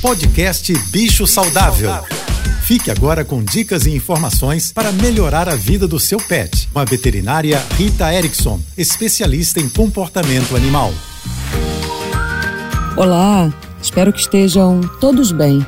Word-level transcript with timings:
Podcast 0.00 0.72
Bicho 0.90 1.26
Saudável. 1.26 1.90
Fique 2.62 2.88
agora 2.88 3.24
com 3.24 3.42
dicas 3.42 3.84
e 3.84 3.90
informações 3.90 4.72
para 4.72 4.92
melhorar 4.92 5.48
a 5.48 5.56
vida 5.56 5.88
do 5.88 5.98
seu 5.98 6.18
pet. 6.18 6.68
Com 6.72 6.78
a 6.78 6.84
veterinária 6.84 7.60
Rita 7.76 8.14
Erickson, 8.14 8.60
especialista 8.76 9.58
em 9.58 9.68
comportamento 9.68 10.54
animal. 10.54 10.92
Olá, 12.96 13.52
espero 13.82 14.12
que 14.12 14.20
estejam 14.20 14.80
todos 15.00 15.32
bem. 15.32 15.66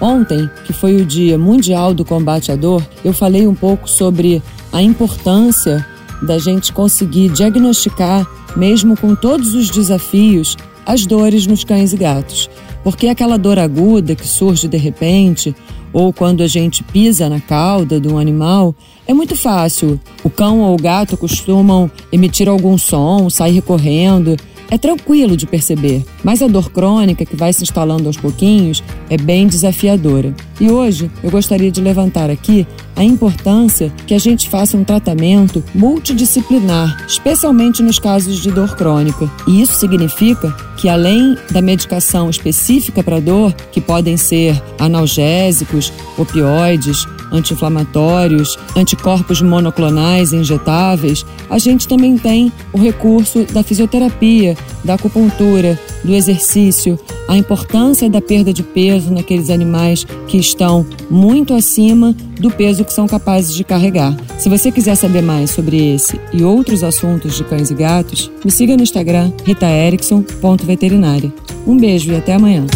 Ontem, 0.00 0.48
que 0.64 0.72
foi 0.72 0.96
o 0.96 1.04
Dia 1.04 1.36
Mundial 1.36 1.92
do 1.92 2.04
Combate 2.04 2.52
à 2.52 2.56
Dor, 2.56 2.86
eu 3.04 3.12
falei 3.12 3.44
um 3.44 3.56
pouco 3.56 3.90
sobre 3.90 4.40
a 4.72 4.80
importância 4.80 5.84
da 6.22 6.38
gente 6.38 6.72
conseguir 6.72 7.28
diagnosticar, 7.30 8.24
mesmo 8.54 8.96
com 8.96 9.16
todos 9.16 9.52
os 9.52 9.68
desafios, 9.68 10.56
as 10.86 11.04
dores 11.06 11.44
nos 11.44 11.64
cães 11.64 11.92
e 11.92 11.96
gatos. 11.96 12.48
Porque 12.84 13.08
aquela 13.08 13.38
dor 13.38 13.58
aguda 13.58 14.14
que 14.14 14.28
surge 14.28 14.68
de 14.68 14.76
repente, 14.76 15.56
ou 15.92 16.12
quando 16.12 16.42
a 16.42 16.46
gente 16.46 16.84
pisa 16.84 17.28
na 17.28 17.40
cauda 17.40 17.98
de 17.98 18.06
um 18.06 18.18
animal, 18.18 18.74
é 19.06 19.14
muito 19.14 19.34
fácil. 19.34 19.98
O 20.22 20.30
cão 20.30 20.60
ou 20.60 20.74
o 20.74 20.80
gato 20.80 21.16
costumam 21.16 21.90
emitir 22.12 22.48
algum 22.48 22.76
som, 22.76 23.28
sair 23.30 23.62
correndo 23.62 24.36
é 24.70 24.78
tranquilo 24.78 25.36
de 25.36 25.46
perceber, 25.46 26.04
mas 26.22 26.42
a 26.42 26.46
dor 26.46 26.70
crônica 26.70 27.24
que 27.24 27.36
vai 27.36 27.52
se 27.52 27.62
instalando 27.62 28.08
aos 28.08 28.16
pouquinhos 28.16 28.82
é 29.08 29.16
bem 29.16 29.46
desafiadora. 29.46 30.34
E 30.60 30.70
hoje 30.70 31.10
eu 31.22 31.30
gostaria 31.30 31.70
de 31.70 31.80
levantar 31.80 32.30
aqui 32.30 32.66
a 32.96 33.02
importância 33.02 33.92
que 34.06 34.14
a 34.14 34.18
gente 34.18 34.48
faça 34.48 34.76
um 34.76 34.84
tratamento 34.84 35.62
multidisciplinar, 35.74 37.04
especialmente 37.08 37.82
nos 37.82 37.98
casos 37.98 38.40
de 38.40 38.50
dor 38.52 38.76
crônica. 38.76 39.28
E 39.48 39.60
isso 39.60 39.74
significa 39.74 40.54
que, 40.76 40.88
além 40.88 41.36
da 41.50 41.60
medicação 41.60 42.30
específica 42.30 43.02
para 43.02 43.20
dor, 43.20 43.52
que 43.72 43.80
podem 43.80 44.16
ser 44.16 44.60
analgésicos, 44.78 45.92
opioides, 46.16 47.04
anti-inflamatórios, 47.32 48.56
anticorpos 48.76 49.42
monoclonais 49.42 50.32
injetáveis, 50.32 51.26
a 51.50 51.58
gente 51.58 51.88
também 51.88 52.16
tem 52.16 52.52
o 52.72 52.78
recurso 52.78 53.44
da 53.44 53.62
fisioterapia, 53.62 54.56
da 54.84 54.94
acupuntura, 54.94 55.78
do 56.04 56.14
exercício, 56.14 56.98
a 57.28 57.36
importância 57.36 58.08
da 58.08 58.20
perda 58.20 58.52
de 58.52 58.62
peso 58.62 59.12
naqueles 59.12 59.50
animais 59.50 60.06
que 60.26 60.38
estão 60.38 60.86
muito 61.10 61.54
acima 61.54 62.14
do 62.38 62.50
peso 62.50 62.84
que 62.84 62.92
são 62.92 63.06
capazes 63.06 63.54
de 63.54 63.64
carregar. 63.64 64.16
Se 64.38 64.48
você 64.48 64.70
quiser 64.70 64.94
saber 64.94 65.22
mais 65.22 65.50
sobre 65.50 65.94
esse 65.94 66.20
e 66.32 66.42
outros 66.42 66.82
assuntos 66.82 67.36
de 67.36 67.44
cães 67.44 67.70
e 67.70 67.74
gatos, 67.74 68.30
me 68.44 68.50
siga 68.50 68.76
no 68.76 68.82
Instagram 68.82 69.32
ritaerickson.veterinária. 69.44 71.32
Um 71.66 71.76
beijo 71.76 72.12
e 72.12 72.16
até 72.16 72.34
amanhã. 72.34 72.66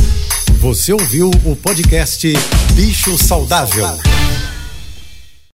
Você 0.61 0.93
ouviu 0.93 1.31
o 1.45 1.55
podcast 1.55 2.33
Bicho 2.75 3.17
Saudável. 3.17 3.87